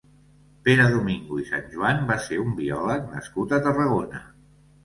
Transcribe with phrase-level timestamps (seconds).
[0.67, 4.25] Pere Domingo i Sanjuán va ser un biòleg nascut a Tarragona.